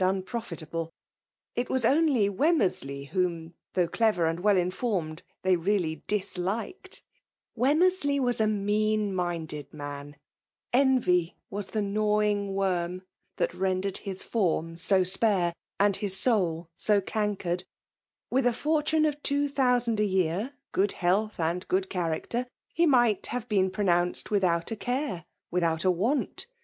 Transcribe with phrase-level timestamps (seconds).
[0.03, 0.89] unprofitable;
[1.53, 3.53] it was onjy Wemmcrsley wbom, FBIIA1.V DOMINATION.
[3.53, 7.01] 77 though derer and iv€S:l«infornied, they really dUikd,
[7.55, 10.15] Wemmecslcy was a mean minded, num.
[10.73, 13.03] ihivy was the gnawing worm
[13.37, 14.27] that rem* ieetA hn
[14.73, 17.65] fonsi so spare and hit soul so canr kered.
[18.31, 23.27] With a forione of two thousand a yean gdod health/ and good character, he might
[23.27, 26.47] have been pronounced without a care, without a want.